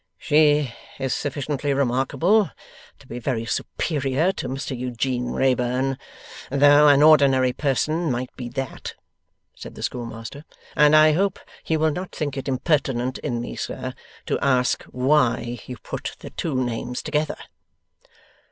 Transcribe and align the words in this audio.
'She 0.17 0.73
is 0.97 1.13
sufficiently 1.13 1.75
remarkable 1.75 2.49
to 2.97 3.05
be 3.05 3.19
very 3.19 3.45
superior 3.45 4.31
to 4.31 4.47
Mr 4.49 4.75
Eugene 4.75 5.27
Wrayburn 5.27 5.95
though 6.49 6.87
an 6.87 7.03
ordinary 7.03 7.53
person 7.53 8.09
might 8.09 8.35
be 8.35 8.49
that,' 8.49 8.95
said 9.53 9.75
the 9.75 9.83
schoolmaster; 9.83 10.43
'and 10.75 10.95
I 10.95 11.11
hope 11.11 11.37
you 11.67 11.77
will 11.77 11.91
not 11.91 12.11
think 12.15 12.35
it 12.35 12.47
impertinent 12.47 13.19
in 13.19 13.39
me, 13.41 13.55
sir, 13.55 13.93
to 14.25 14.39
ask 14.39 14.81
why 14.85 15.59
you 15.67 15.77
put 15.77 16.15
the 16.17 16.31
two 16.31 16.55
names 16.55 17.03
together? 17.03 17.37